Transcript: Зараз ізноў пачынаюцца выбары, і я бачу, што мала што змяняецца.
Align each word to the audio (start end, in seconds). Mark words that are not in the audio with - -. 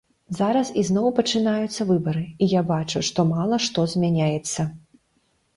Зараз 0.37 0.71
ізноў 0.81 1.09
пачынаюцца 1.19 1.87
выбары, 1.91 2.23
і 2.45 2.49
я 2.57 2.61
бачу, 2.73 3.05
што 3.11 3.27
мала 3.35 3.63
што 3.67 3.79
змяняецца. 3.93 4.61